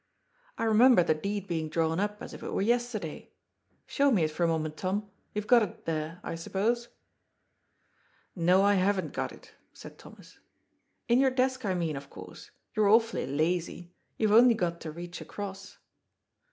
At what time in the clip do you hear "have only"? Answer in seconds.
14.29-14.55